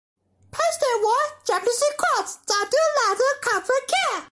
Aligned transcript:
Post-war 0.49 1.23
Japanese 1.45 1.83
records, 1.91 2.39
though, 2.47 2.65
do 2.71 2.77
not 3.05 3.17
confirm 3.41 3.77
a 3.77 3.85
kill. 3.85 4.19